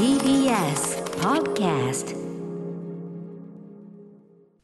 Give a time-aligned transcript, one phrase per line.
[0.00, 2.16] TBS Podcast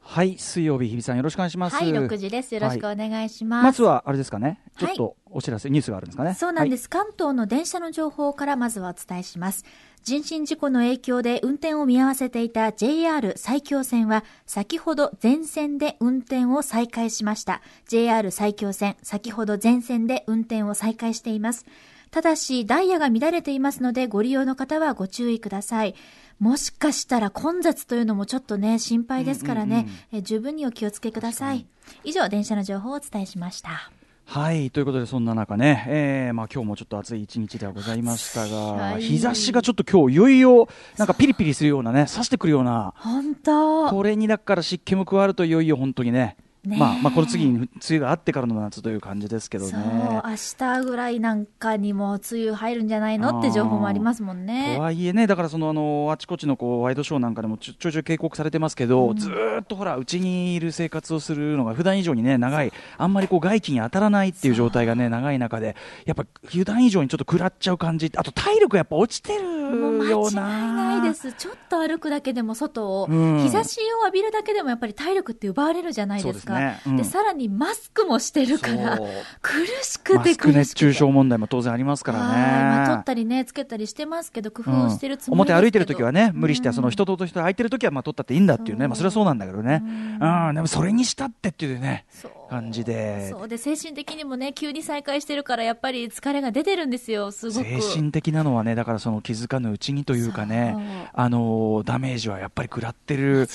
[0.01, 1.77] はい、水曜日、日比さんよろしくお願いします。
[1.77, 2.55] はい、6時です。
[2.55, 3.65] よろしくお願いします。
[3.65, 6.33] まずは、あれですかね、ちょはいっとお知らせ、ニュースがあるんですかね。
[6.33, 9.67] そうなんです、関東の電車の情報からまずはお伝えします。
[10.05, 17.61] 人身事故の影響で運転を見合わせていた JR 埼京線は先ほど全線で運転を再開しました。
[17.87, 21.67] JR 埼京線、先ほど全線で運転を再開しています。
[22.11, 25.95] ただし、ダイヤが乱れていますので、ご利用の方はご注意ください。
[26.39, 31.67] もしかしたら混雑というのもちょっとね、心配ですからね、え十分にお気をつけください。
[32.05, 33.91] 以上、電車の情報をお伝えしました。
[34.27, 39.03] はい、ということで、そんな中ね、えー、まあ今日もちょっと暑い一日ではございましたが、はい。
[39.03, 43.89] 日差しがちょっと今日いよいよ、なんかピリピリするようなね、刺してくるような、本当。
[43.89, 46.37] これにだから湿気も加わるといよいよ本当にね、
[46.67, 50.21] まあ、まあこの次に梅雨があってからの夏という感じですけどそう、ね。
[50.25, 54.79] 明日ぐらいなんかにも梅雨入るんじゃないのって情報もありますもんとね。
[54.79, 70.97] はいえね、だからそのあのあちこちのこうワイドショーなんかでもちょちょいちょい警告されてますけど、ずーっとほら、うちにいる生活をするのが普段以上にね、長い、あんまりこう外気に当たらないっていう状態がね、長い中で、やっぱ普段以上にちょっと食らっちゃう感じ、あと体力やっぱ落ちてるような。
[71.01, 71.33] ないです。
[71.33, 76.56] ちょっと歩くだけでも外を、うん日差しを浴びるだけでもやっぱり体力って奪われるじゃないですか。
[76.59, 76.81] ね。
[76.87, 76.97] うん。
[76.97, 78.99] でさらにマスクもしてるから
[79.43, 80.59] 苦しくて苦しくて。
[80.59, 82.25] 熱中症問題も当然ありますからね。
[82.25, 89.83] はいまあ、取ったりね、つけたりしてますけど、工夫をしてるつもりですけど、表歩いてる時はね、無理して、その人とと人と空いてる時は、まあ、取ったっていいんだっていうね、まあ、それはそうなんだけどね。
[89.85, 92.07] うん、でもそれにしたってっていうね、
[92.49, 93.31] 感じで。
[93.31, 97.65] そうで、精神的にもね、急に再開してるから、やっぱり疲れが出てるんですよ、すごく。
[97.65, 103.49] 精神的なのはね、だからその気づかぬうちにというかねあのダメージはやっぱり食らってる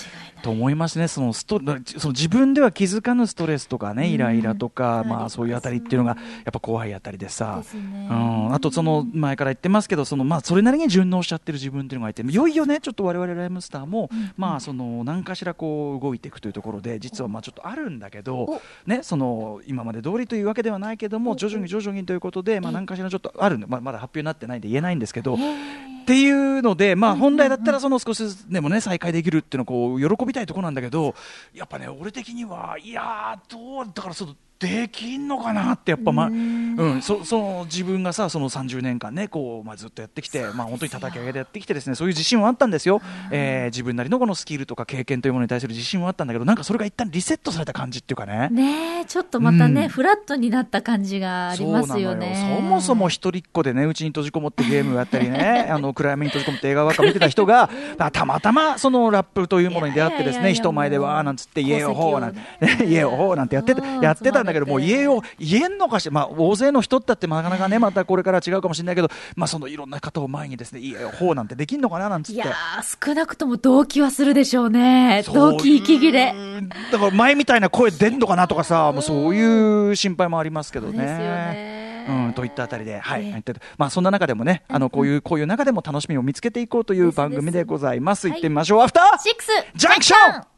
[0.44, 8.08] と思いますね、そのストその自分では気づかぬストレスとかね、イライラとか、まあ、そういうあたりっていうのが、やっぱ怖いあたりでさ、ですね。
[8.10, 25.36] うん、あとその前から言ってますけど、そのまあそれなりに順応しちゃってる自分っていうのがいて、いよいよね、ちょっと我々ライムスターも、まあその何かしらこう動いていくというところで、実はまあちょっとあるんだけど、ね、その今まで通りというわけではないけども、徐々に徐々にということで、まあ何かしらちょっとあるんで、まあまだ発表になってないんで言えないんですけど。
[25.36, 31.14] っていうので、まあ、本来だったらその少しずつでもね再開できるっていうのをこう喜びたいところなんだけど
[31.54, 37.02] やっぱね俺的にはいやーどうだからそのできんのかなってやっぱまあうん。
[37.02, 43.02] そその自分がさその30年間ねこうまあずっとやってきてまあ本当に叩き上げでやってきてですねそういう自信はあったんですよ、
[43.32, 48.50] えー自分なりのこのスキルとか経験というものに対する自信はあったんだけどなんかそれが一旦リセットされた感じっていうかね。
[48.50, 49.90] ねえ、ちょっとまたね、うん。
[49.90, 52.56] フラットになった感じがありますよね。
[52.58, 62.40] そもそも一人っ子でね、うちに閉じこもってゲームやったりね、 あの暗闇に閉じこもって映画ばっか見てた人が、あたまたまそのラップというものに出会ってですね、人前でわーなんつって、家よほーなんて
[62.86, 72.54] 家よほーなんてやってたうんやってたんだけど、もう家を言えんのかしら、まあ大勢の人だってなかなかね、またこれから違うかもしれないけど、まあそのいろんな方を前にですね、家よほーなんてできんのかななんつっていや。
[72.80, 75.24] ー、少なくとも動機はするでしょうね。
[75.34, 76.34] 動機息切れ。
[76.92, 80.94] だから前みたいな声出んのかなとかさ、もうそういう心配もありますけどね。
[80.94, 88.28] ですよねうん、といったあたりで、はい、ええ言っててまあそんな中でもね、あのこういうこういう中でも楽しみを見つけていこうという番組でございます。
[88.28, 88.82] です行ってみましょう。
[88.82, 90.52] アフターシックスジャンクション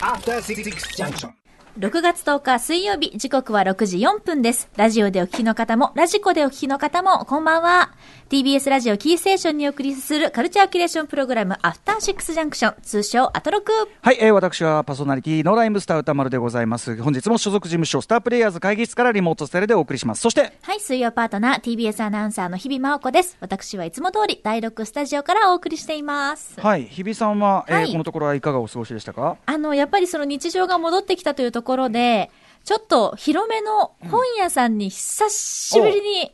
[0.00, 0.62] After Six
[0.96, 1.41] Junction.
[1.78, 4.68] 6月10日水曜日、時刻は6時4分です。
[4.76, 7.92] ラジオでお聞きの方も、ラジコでお聞きの方も、こんばんは。
[8.32, 13.70] TBS ラジオキーステーションにお送りするカルチャーキュレーションプログラム、アフターシックスジャンクション、通称アトロク。
[14.00, 16.96] はい、えー、私はパーソナリティのライムスター歌丸でございます。
[17.02, 20.22] 本日も所属事務所スタープレイヤーズ会議室からリモートスタイルでお送りします。
[20.22, 23.36] そして、はい、水曜パートナー、TBS アナウンサーの日々真央子です。
[23.40, 26.58] 私はいつも通り、第6スタジオからお送りしています。
[26.58, 29.36] はい、日比さんは、えーはいこのところはいかがお過ごしでしたか？
[29.44, 32.30] あの、やっぱりその日常が戻ってきたというところで、
[32.64, 36.32] ちょっと広めの本屋さんに久しぶりに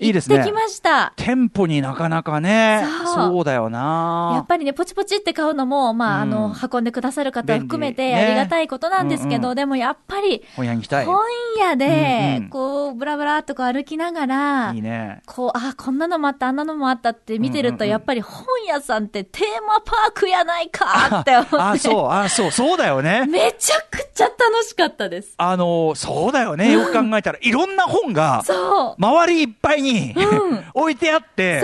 [0.00, 1.12] いいですね行ってきました。
[1.16, 11.04] 店舗になかなかね、そうそうだよなやっぱりね、ポチポチって買うのも、まあ、あうんの、運んでくださる方含めてありがたいことなんですけど、うんうんでもやっぱり、本屋に行きたい。
[11.04, 11.18] 本
[11.58, 15.22] 屋うんでうん、こう、ブラブラっとこう歩きながらいい、ね。
[15.26, 21.56] こう、あ、こんなのもあった、あんなのもあったって見てると、うんうんうんやっぱり本屋さんってテーマパークやないかって思って。
[21.58, 23.26] あ、そう、あ、そう、そうだよね。
[23.26, 25.34] めちゃくちゃ楽しかったです。
[25.38, 29.02] あのそうだよね、よく考えたら、いろんな本が、そう。
[29.02, 30.64] 周りいっぱいに、うん。
[30.74, 31.62] 置いてあって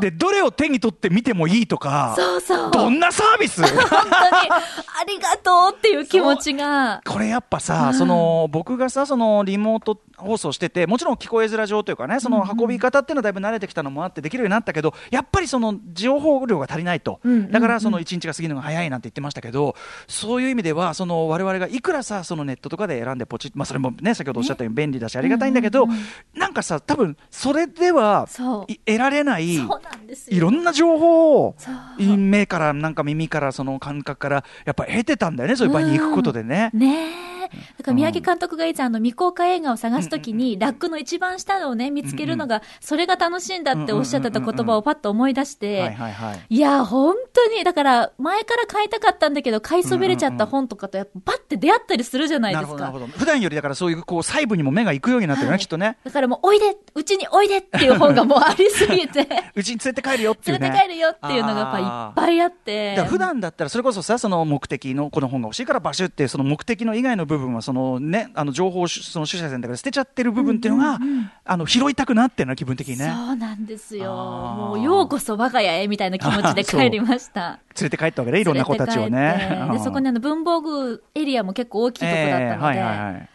[0.00, 2.70] で、どれを手に取って見てもいいとか、そうそう。
[2.70, 3.62] どんなサービス？
[3.62, 4.60] 本当に、あ
[5.06, 7.02] りがとうっていう気持ちが。
[7.06, 17.20] これやっぱさ、その僕がさそのリモート放送しててもちろん聞こえづら上というかねその運び方っていうのはだいぶ慣れてきたのもあってできるようになったけどやっぱりその情報量が足りないと、
[17.50, 19.74] だからその1日が過ぎるのが早いなんて言ってましたけど
[20.06, 25.86] そういう意味ではその我々がいくらさそのネットとかで選んでポチッまあそれもね先ほどおっしゃったように便利だしありがたいんだけど、
[26.34, 31.56] なんかさ多分それでは得られないいろんな情報を
[31.98, 36.70] 目からなんか耳からその感覚からやっぱ得てたんだよねそういう場に行くことでね。
[36.72, 37.56] ねえ。
[37.78, 46.58] だから宮城監督がいつあの未公開映画を探すときに、ラックの一番下のをね、見つけるのが、それが楽しいんだっておっしゃってた言葉をパッと思い出しはいて、はい。
[46.58, 52.92] や、本当に、だから、前から買いたかったんだけど、買いそびれちゃった本とかと、やっぱ、パッて出会ったりするじゃないですか。
[53.16, 55.58] 普段よりだからそういうこう細部にも目が行くようになってるね、はい。
[55.60, 55.98] きっとね。
[56.04, 60.70] だからもう、おいで、うちにおいでっていう本がもうありすぎて、 うちに連れて帰るよってい連うね。
[60.70, 63.04] れて帰るよっていうのがやっぱいっぱいあって。
[63.04, 70.98] 普段だったらそれこそさその目的のこの本が欲しいからバシュってその目的の以外の部分はそのねあの情報をしその取捨選択で捨てちゃってる部分っていうのが、
[71.44, 73.06] あの拾いたくなってるの気分的にね。
[73.06, 74.12] 連そうなんですよ。
[74.12, 77.58] もう、ようこそ我が家へみたいな気持ちで帰りました。
[77.80, 83.28] れて帰ったわけでいろんな子たちを連ねで、そこにあの文房具エリアも結構大きいとこだったので、ええはいはいはい。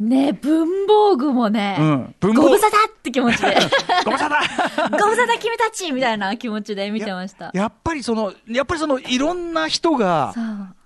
[0.00, 2.14] ね、文房具もね、うん。
[2.20, 3.56] 文房ご無沙汰って気持ちで、
[4.04, 7.50] ごめんなさいご無沙汰君たちみたいな気持ちで見てました。
[7.52, 10.32] やっぱりそのやっぱりそのいろんな人が。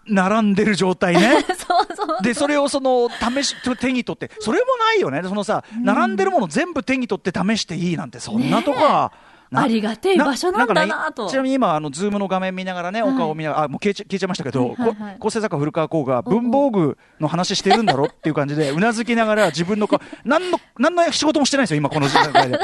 [0.06, 1.44] 並んでる状態ね。
[2.22, 5.22] でそれをその試し手に取ってそれもないよね。
[5.22, 9.10] そのさ並んでるもの全部手に取って試していいなんてそんなとこは、な
[9.54, 11.28] ありがてえ場所なんだかなと。
[11.28, 22.58] ちなみに今あのズームの画面見ながらね、はいお顔見ながらあもう消えちゃ消えちゃいましたけど、はいはい作家古川光が文房具の話してるんだろっていう感じでうなずきながら自分の顔何の何の仕事もしてないんですよ今この時代で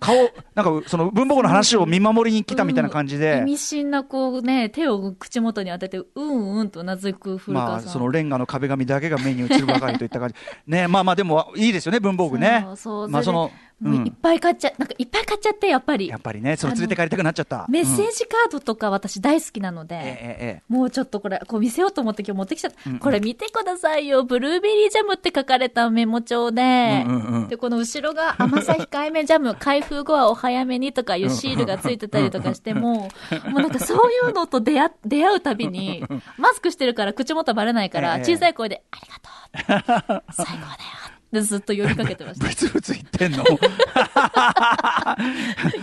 [0.00, 0.14] 顔
[0.54, 7.92] なんかその文房具の話を見守りに来たみたいな感じで、意味深なこうね、手を口元に当てて、うんうんとうなずく古まあ、川さん。
[7.92, 10.34] そのレンガの壁紙だけが目に映るばかりといった感じ。
[10.66, 12.76] ね、まあまあでもいいですよね、文房具ねそう。
[12.76, 16.16] そうまあその、う、もういっぱい買っちゃ、なんかいっぱい買っちゃって、やっぱりや。
[16.16, 17.66] っぱりね、その連れて帰りたくなっちゃった。
[17.68, 22.98] メッセーうんジカードとか私大好きなので、もうちょっとこれ、こう見せようと思って今日持ってきちゃった。
[22.98, 24.24] これ見てくださいよ。
[24.24, 27.04] ブルーベリージャムって書かれたメモ帳で、
[27.48, 33.08] で、この後ろが甘さ控えめジャム、開封後はお早めにとかいうシールがついてたりとかしても、も
[33.56, 36.04] うなんかそういうのと出会出会うたびに、
[36.38, 40.22] マスクしてるから口元バレないから、ええ小さい声で、ありがとう。
[40.32, 41.03] 最高だよ。
[41.40, 43.44] ってずっと呼びかけてましブツブツ言ってんの？
[43.44, 45.16] た。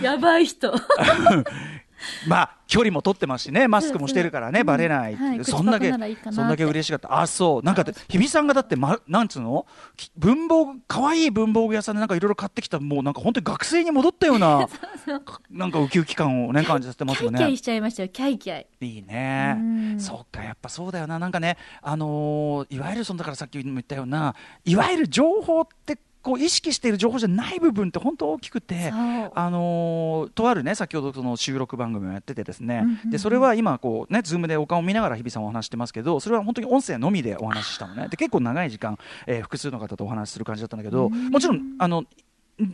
[0.02, 0.72] やばい人。
[2.26, 5.14] まあ、距離も取ってますしね、マスクもしてるからね、バレない。
[5.16, 5.96] はいそんだけ、そ
[6.44, 7.20] んだけ嬉しかった。
[7.20, 7.62] あ、そう。
[7.62, 9.66] なんか、日比さんがだって、ま、なんつうの？
[9.96, 14.68] き文房具、可愛い文房具屋さんでなんかいろいろ買ってきた、もうなんか本当に学生に戻ったような、
[15.50, 17.56] なんかウキウキ感をね、感じさせてますよねキャイ。
[17.56, 18.08] しちゃいましたよ。
[18.08, 18.86] キャイキャイ。
[18.86, 19.62] いいねう
[19.96, 20.00] ん。
[20.00, 21.18] そっか、やっぱそうだよな。
[21.18, 24.34] なんかね、あのーいわゆるそのだからさっきも言ったような、
[24.64, 38.08] いわゆる情報って、こう意識している情報じゃない部分って本当大きくて、あのーとあるね先ほどその収録番組をやっててですね、でそれは今こうねズームでお顔を見ながら日比さんお話してますけどそれは本当に音声のみでお話ししたのね。
[38.08, 42.04] で結構長い時間、えー複数の方とお話しする感じだったんだけどもちろんあの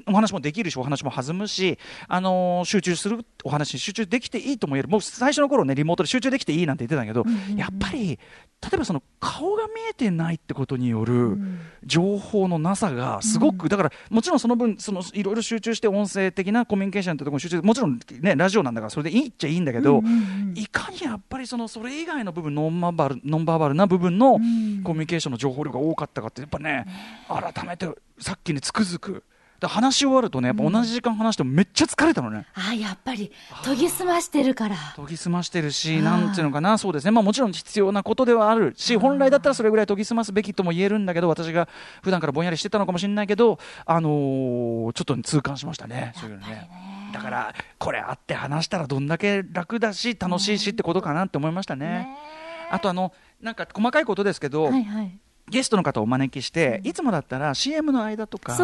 [0.06, 1.78] お話もできるしお話も弾むし、
[2.08, 4.88] あのー集中するお話に集中できていいとも言える。
[4.88, 7.58] もう最初の頃ねリモートで集中できていいなんて言ってたんだけど、うんうんうん。
[7.58, 8.18] やっぱり
[8.60, 11.60] 例えばその顔が見えてないってことによる、ん。
[11.84, 20.54] 情報のなさがすごく、だからもちろんその分そのいろいろ集中して音声的なコミュニケーションってところに集中もちろんねラジオなんだからそれでいいっちゃいいんだけど、うんうんうん。
[20.56, 24.82] いかにやっぱりそのそれ以外の部分ノンバーバルノンバーバルな部分のん。
[24.82, 26.84] コミュニケーションの情報量が多かったかってやっぱね
[27.28, 27.88] 改めて
[28.18, 29.22] さっきにつくづくで
[29.66, 32.46] 話し終わるとねやっぱ同じ時間話してもめっちゃ疲れたのね。
[32.54, 33.32] あ、やっぱり、
[33.64, 34.76] 研ぎ澄ましてるから。
[34.96, 41.68] 研ぎ澄ましてるし、はいなんていうのかな、そうですね、まあ、もちろん必要なことではあるし、本来だったらそれぐらい研ぎ澄ますべきとも言えるんだけど、私が
[42.02, 46.68] 普段からぼんやりしてたのかもしれないけど、あのーちょっと痛感しましたね、そういうのね。
[47.12, 51.86] だから、これあって話したらどんだけ楽だし、楽しいしってことかなって思いましたね。
[51.86, 52.08] ね
[52.70, 55.18] あとあのなんか細かいことですけど、はいはい。
[55.50, 58.56] ゲストの方をお招きして、いつもだったら CM の間とか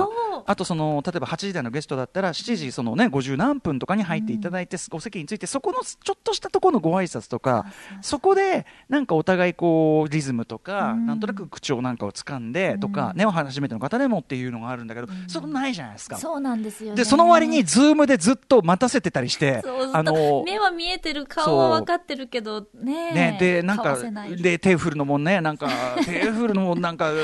[0.46, 7.66] あとその例えば8時台のゲストだったら7時その、ね、50何分とかに入っていただいて、お席についてそこのちょっとしたところのご挨拶とか
[8.02, 11.04] そこでなんかお互いこうリズムとか、うん。
[11.06, 16.16] なんとなく口調なんかを掴んでとか、ね初めての方でもっていうのがあるんだけど、それないじゃないですか。
[16.18, 16.96] そうなんですよね。
[16.96, 23.12] でその割にズームでずっと待たせてたりしてそうあの目は見えてる、顔は分かってるけど、ね。
[23.12, 23.96] ね、でなんか
[24.36, 25.68] で手振るのもねなんか
[26.04, 27.18] 手振るのもなんか、う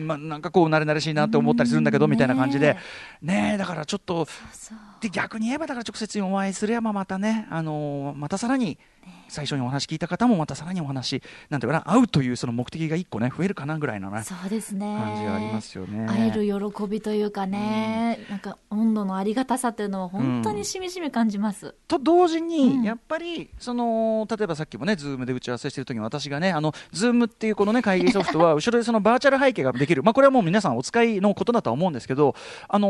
[0.00, 2.76] ま、なんかこう慣れ慣れしいなって思ったりするんだけど、うんみたいな感じで。
[3.22, 8.78] ねねだからちょっとそうで逆に言えばだから直接にお会いすればまたね、あのーまたさらに
[9.28, 14.96] 最初にお話聞いた方もまたさらにお話なんていうかな会うというその目的が一個ね増えるかなぐらいのねそうですね。
[14.96, 16.06] 感じがありますよね。
[16.06, 21.74] 会える喜びというかね、なんか温度のありがたさっていうのを本当にしみじみ感じます。
[21.88, 32.36] と同時に、うんやっぱりその例えばさっきもね、ズームで打ち合わせしてる時に私がね、あのズームっていうこのね会議ソフトは 後ろでそのバーチャル背景ができる、まあこれはもう皆さんお使いのことだとは思うんですけど、
[32.68, 32.88] あの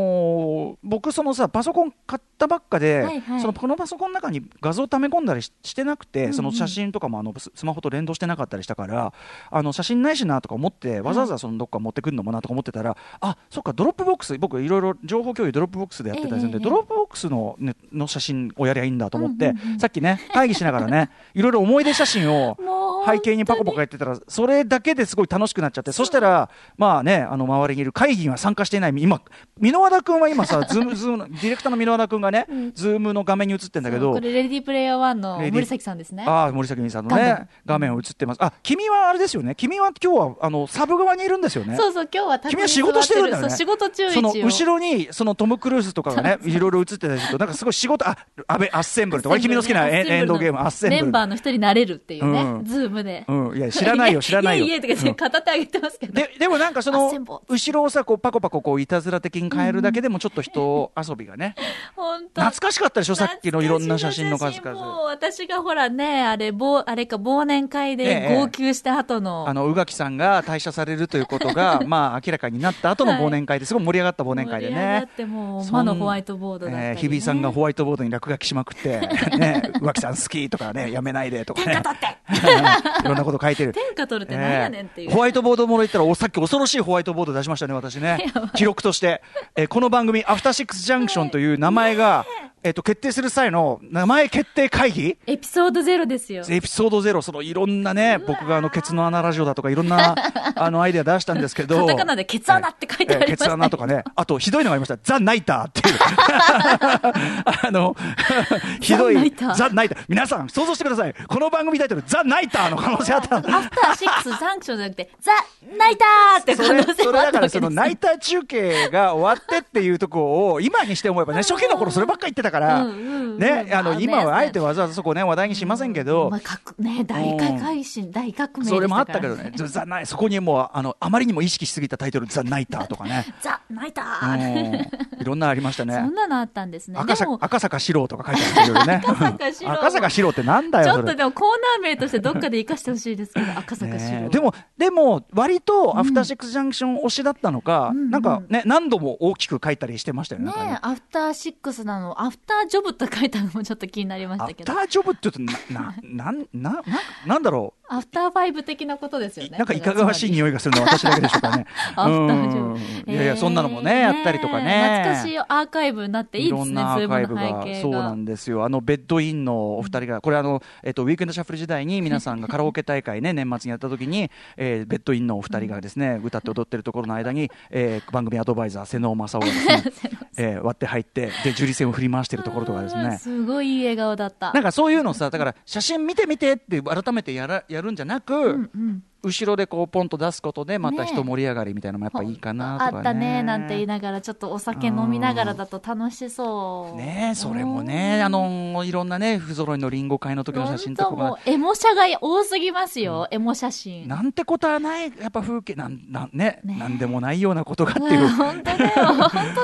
[0.73, 3.41] ー僕そのさパソコン買ったばっかで、はいはい。
[3.41, 6.33] そのこのパソコンの中に画像を溜め込んだりししてなくて、うんうん。
[6.33, 9.13] その写真とかもあのススマホと連動してなかったりしたから、
[9.49, 22.57] あの写真ないしなとか思ってわざわざそのどっか持ってくるのもなとか思ってたら、あそっかドロップボックス僕いろいろ情報共有ドロップボックスでやってたりするんで、ええドロップボックスの,、ね、の写真をやりゃいいんだと思って、うんうんうんさっきね会議しながらね いろいろ思い出写真を
[23.05, 29.21] 背景にパコパコやってたらそれだけですごい楽しくなっちゃってそしたらまあねあの周りにいる会議には参加していない今
[29.59, 36.25] 箕輪田君は今さズームズームのディレクターの箕輪田君がね、ズームの画面に映ってんだけどこれレディープレイヤー1の森崎さんですね。
[36.27, 37.25] ああ森崎美さんの画面。
[37.25, 38.43] ね画面を映ってます。
[38.43, 39.55] あ君はあれですよね。
[39.55, 41.75] 君は今日はあのサブ側にいるんですよね。
[41.77, 43.49] そうそう、今日は君は仕事してるんだよね。
[43.49, 44.33] 仕事中一その応。
[44.33, 51.03] 後ろにそのトム・クルーズとかがねいろいろ映ってたりするとなんかすごい仕事あ安倍アッセンブルとか君の好きなエンドゲームアッセンブル。
[51.03, 52.65] メンバーの一人になれるっていうね、うん。
[52.65, 53.25] ズームで。
[53.27, 54.65] うん、いや知らないよ知らないよ。
[54.65, 56.13] いえいえとか言って片手上げてますけど。
[56.13, 57.11] ででもなんかその
[57.47, 61.55] 後ろをさこうパコパコこういたずら的に変えるだけでもちょっと人遊びがね、
[61.95, 63.15] 本当懐かしかったでしょ？
[63.15, 69.45] さっきのいろんな写真の数々もう私がほらね、あれ、ぼあれか忘年会でええ号泣した後の。
[69.47, 75.07] あの宇垣さんが退社されるということが まあ明らかになった後の忘年会ですごい盛り上がった忘年会でね盛り上がっ。
[75.07, 76.89] てもう、魔のホワイトボードだったり、ね。
[76.89, 78.99] えー日比さんがホワイトボードに落書きしまくって、
[79.37, 81.65] ね、宇垣さん好きとかね、やめないでとかね。
[81.65, 82.17] 天下取って
[83.03, 83.73] いろんなこと書いてる。
[83.73, 85.09] 天下取るって何やねんっていう。
[85.09, 88.31] えーホワイトボードもの言ったら、おさっき恐ろしいホワイトボード出しましたね、私ね。
[88.55, 89.21] 記録として。
[89.55, 92.25] えーこの番組、アフターシックスジャンクションという名前前が
[92.63, 95.17] えっと、決定する際の名前決定会議？
[95.27, 96.45] エピソードゼロですよ。
[96.47, 100.15] エピソードゼロ、そのいろんなね、僕があの、ケツの穴ラジオだとかいろんな、
[100.55, 101.81] あの、アイデア出したんですけど。
[101.85, 104.03] カタカナでケツ穴って書いてありましたねえーケツ穴とかね。
[104.15, 104.97] あと、ひどいのがありました。
[105.03, 105.95] ザ・ナイターっていう。
[107.67, 107.97] あの、
[108.79, 109.33] ひどい。
[109.55, 110.03] ザナイター。
[110.07, 111.13] 皆さん、想像してください。
[111.27, 113.37] この番組タイトル、ザ・ナイターの可能性あった。
[113.37, 115.31] アフターシックスジャンクションじゃなくて、ザ・
[115.77, 133.25] ナイターって可それ、能性もあそれだから、ったわけですよその、ナイター中継が終わってっていうところを、今にして思えばね、初期の頃そればっかり言ってたから、ね、あの、今はあえてわざわざそこをね、話題にしませんけどまあ、、ね、大改新、大革命でしたからそれもあったけどね、ザ・ナイそこにもう、あの、あまりにも意識しすぎたタイトル、ザ・ナイターとかね。
[133.41, 135.95] ザ・ナイタうーんいろんなありましたね。
[135.95, 136.99] そんなのあったんですね。
[136.99, 139.01] 赤坂赤坂四郎とか書いてあるけどね。
[139.03, 141.01] 赤坂四郎赤坂四郎ってなんだよ、ちょ。
[141.01, 141.47] っとでもコー
[141.81, 144.29] ナー名としてどっかで生かしてほしいですけど、赤坂四郎。
[144.29, 150.47] でも、でも、割と、アフターシックスジャンクション推しだったのか、うんなんかね、何度も大きく書いたりしてましたよね。
[150.47, 154.73] ねアフターシックスなの、アフタージョブと書いたのもちょっと気になりましたけど。
[154.73, 156.83] タージョブって言うと、な、な、なん、な、な、
[157.25, 159.51] なんだろアフターファイブ的なことですよう。
[159.51, 159.57] ね。
[159.57, 161.65] なんかいかがわしい匂いがするのは私だけでしょうかね。
[163.07, 165.03] いやいや、そんなのもね、やったりとかね。
[165.03, 167.63] 懐かしいアーカイブになっていいですね、ろんなアーカイブが。
[167.81, 184.51] そうなんですよあのベッドインのお二人がこれあの、えっと、ウィークエンドシャッフル時代に 皆さんがカラオケ大会ね年末にやった時に、えーベッドインのお二人がですね歌って踊ってるところの間に、えー番組アドバイザー瀬能正夫がですね、 えー割って入ってで樹里線を振り回してるところとかですうんねすごいいい笑顔だった。
[184.53, 189.03] なんかそういうのさだから写真見てみてって改めてやらやるるんじゃなく、うんうん。
[189.23, 192.97] 後ろでこうポンと出すことでまたね人盛り上がりみたいなのもやっぱいいかなとかね。
[192.97, 196.97] あったねなんて言いながらちょっとお酒飲みながらだと楽しそう。
[196.97, 204.07] ねえそれもねあのいろんなね不揃いのリンゴ会の時の写真とかもうエモ写が多すぎますよ、エモ写真。
[204.07, 208.03] なんてことはない、やっぱ風景なん、なんね、ねなんでもないようなことがってう。
[208.05, 208.27] んいう。
[208.29, 209.55] 本当だよ 本当だよ。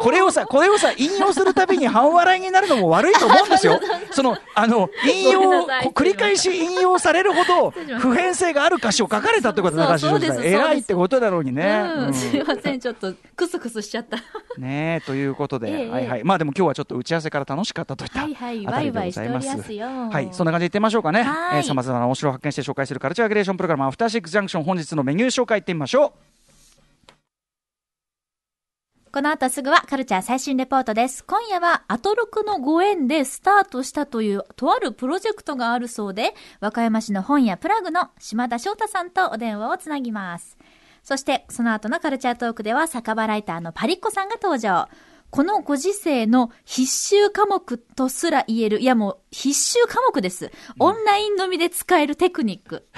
[0.00, 3.80] これをさ、これをさ、引用するたびに半笑いになるのも悪いと思うんですよ。
[4.12, 10.34] その、あの、引用、繰り返し引用されるほど普遍性がある歌詞を書かれたってことだから、そうそうです。
[10.34, 10.54] そうです。
[10.54, 11.82] 偉いってことだろうにね。
[11.96, 12.14] うん、うん。
[12.14, 12.80] すいません。
[12.80, 14.16] ちょっとクスクスしちゃった。
[14.58, 16.24] ねえということで、ええはいはい。
[16.24, 19.46] まあでも今日はちょっと打ち合わせから楽しかったといったはいはいワイワイございます。
[19.46, 19.86] しておりますよ。
[20.10, 21.22] はい、そんな感じで言ってみましょうかね。
[21.22, 21.58] はい。
[21.58, 26.29] えー、様々な面白を発見して紹介するカルチャーアグレーションプログラム、アフターシックスジャンクション、本日のメニュー紹介いってみましょう。
[29.12, 31.24] この後すぐはカルチャー最新レポートです。
[31.24, 40.56] 今夜はアトロクのご縁でスタートしたというとあるプロジェクトがあるそうで、和歌山市の本屋プラグの島田翔太さんとお電話をつなぎます。
[41.02, 44.88] そしてその後のカルチャートークでは酒場ライターのパリッコさんが登場。
[45.30, 50.50] このご時世の必修科目とすら言える、いやもう必修科目です。
[50.78, 52.88] オンラインのみで使えるテクニック。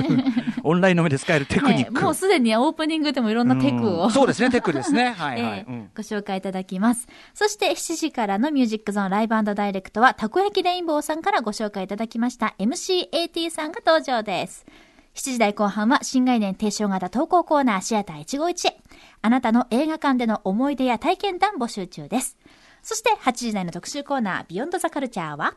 [0.64, 2.02] オンラインのみで使えるテクニック。
[2.02, 4.10] もうすでにオープニングでもいろんなテクを。
[4.10, 5.10] そうですね、テクですね。
[5.18, 7.08] はいはい、えーご紹介いただきます。
[7.34, 14.66] そして7時からのミュージックゾーンライブダイレクトは、たこ焼きレインボーさんからご紹介いただきました MCAT さんが登場です。
[15.14, 18.76] 7時台後半は新概念提唱型投稿コーナーシアター151へ。
[19.20, 22.36] あなたの映画館での思い出や体験談募集中です。
[22.82, 25.54] そして8時台の特集コーナービヨンドザカルチャーは、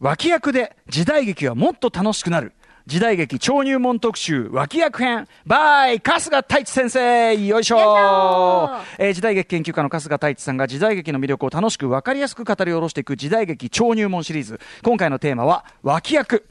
[0.00, 2.52] 脇役で時代劇はもっと楽しくなる。
[2.86, 16.46] 時代劇超入門特集脇役編 by 春日太一先生よいしょよいしょえー時代劇研究家の春日太一さんが時代劇の魅力を楽しく分かりやすく語り下ろしていく時代劇超入門シリーズ今回のテーマは脇役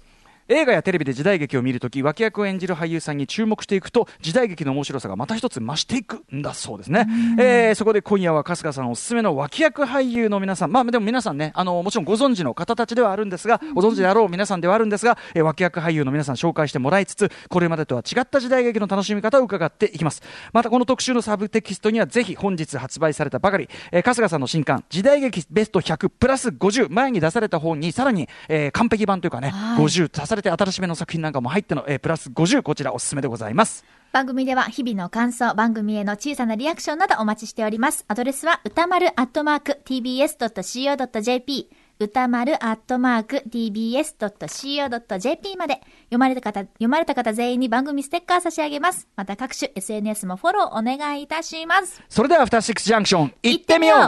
[0.49, 7.07] 映画やテレビで時代劇を見るとき脇役を演じる俳優さんに注目していくと時代劇の面白さがまた一つ増していくんだそうですね、
[7.39, 10.71] えーそこで今夜は春日さんおすすめの脇役俳優の皆さん。
[10.71, 20.21] まあでも皆さんねあのもちろんご存知の方たちではあるんですがご存知であろう皆さんではあるんですが、えー脇役俳優の皆さん紹介してもらいつつこれまでとは違った時代劇の楽しみ方を伺っていきます。
[20.51, 29.83] またこの特集のサブテキストにはぜひ本日発売されたばかり、えー春日さんの新刊時代劇ベスト100プラス50前に出された本にさらに、えー完璧版というかね、はい。
[29.83, 38.05] 50足されて新しめの作品なんかも入っての、えープラス50こちらおすすめでございます番組では日々の感想、番組への小さなリアクションなどお待ちしております。
[38.07, 41.67] アドレスは歌丸アットマーク tbs.co.jp
[41.99, 49.07] 歌丸アットマーク tbs.co.jp まで読まれた方、読まれた方全員に番組ステッカー差し上げます。
[49.15, 51.99] また各種 SNS もフォローお願いいたします。
[52.07, 53.99] それではアフターシックスジャンクション行ってみよう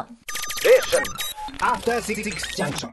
[0.61, 1.01] Station.
[1.61, 2.91] After Six Junction.